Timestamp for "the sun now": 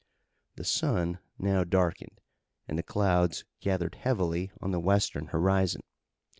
0.55-1.63